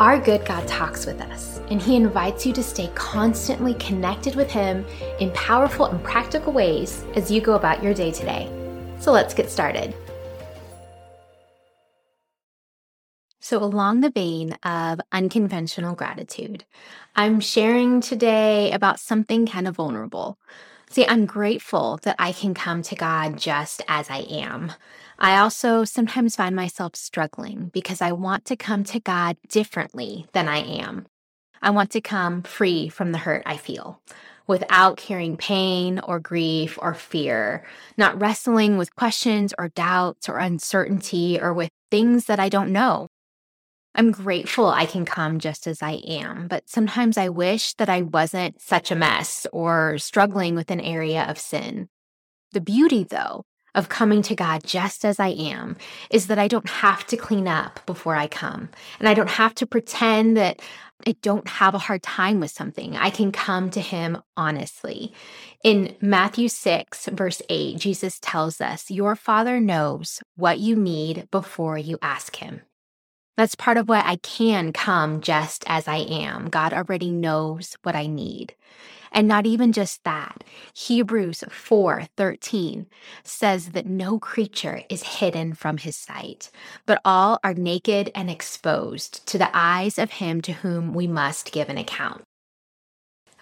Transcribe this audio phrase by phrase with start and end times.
[0.00, 4.50] Our good God talks with us, and He invites you to stay constantly connected with
[4.50, 4.86] Him
[5.20, 8.50] in powerful and practical ways as you go about your day today.
[9.00, 9.94] So let's get started.
[13.40, 16.64] So, along the vein of unconventional gratitude,
[17.14, 20.38] I'm sharing today about something kind of vulnerable.
[20.92, 24.72] See, I'm grateful that I can come to God just as I am.
[25.18, 30.48] I also sometimes find myself struggling because I want to come to God differently than
[30.48, 31.06] I am.
[31.62, 34.02] I want to come free from the hurt I feel
[34.46, 37.64] without carrying pain or grief or fear,
[37.96, 43.08] not wrestling with questions or doubts or uncertainty or with things that I don't know.
[43.94, 48.02] I'm grateful I can come just as I am, but sometimes I wish that I
[48.02, 51.88] wasn't such a mess or struggling with an area of sin.
[52.52, 55.76] The beauty, though, of coming to God just as I am
[56.10, 58.70] is that I don't have to clean up before I come.
[58.98, 60.60] And I don't have to pretend that
[61.06, 62.96] I don't have a hard time with something.
[62.96, 65.12] I can come to Him honestly.
[65.64, 71.76] In Matthew 6, verse 8, Jesus tells us, Your Father knows what you need before
[71.76, 72.62] you ask Him.
[73.36, 76.48] That's part of why I can come just as I am.
[76.50, 78.54] God already knows what I need.
[79.10, 80.44] And not even just that.
[80.74, 82.86] Hebrews 4:13
[83.24, 86.50] says that no creature is hidden from his sight,
[86.86, 91.52] but all are naked and exposed to the eyes of him to whom we must
[91.52, 92.24] give an account.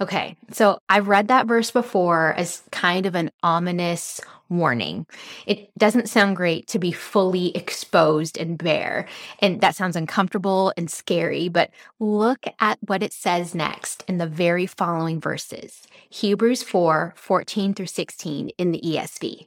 [0.00, 5.06] Okay, so I've read that verse before as kind of an ominous warning.
[5.46, 9.06] It doesn't sound great to be fully exposed and bare,
[9.40, 14.26] and that sounds uncomfortable and scary, but look at what it says next in the
[14.26, 19.46] very following verses Hebrews 4 14 through 16 in the ESV.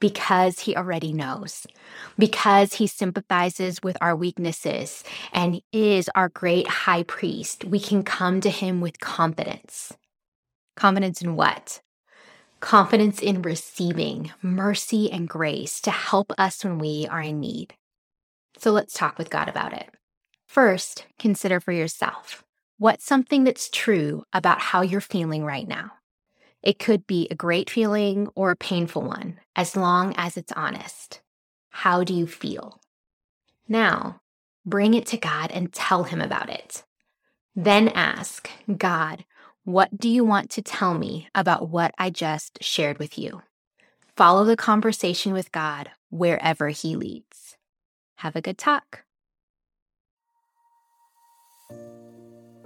[0.00, 1.66] because he already knows,
[2.18, 5.02] because he sympathizes with our weaknesses
[5.32, 9.96] and is our great high priest, we can come to him with confidence.
[10.76, 11.80] Confidence in what?
[12.60, 17.74] Confidence in receiving mercy and grace to help us when we are in need.
[18.58, 19.90] So let's talk with God about it.
[20.46, 22.44] First, consider for yourself
[22.78, 25.92] what's something that's true about how you're feeling right now.
[26.66, 31.20] It could be a great feeling or a painful one, as long as it's honest.
[31.70, 32.80] How do you feel?
[33.68, 34.20] Now,
[34.64, 36.82] bring it to God and tell Him about it.
[37.54, 39.24] Then ask, God,
[39.62, 43.42] what do you want to tell me about what I just shared with you?
[44.16, 47.56] Follow the conversation with God wherever He leads.
[48.16, 49.04] Have a good talk.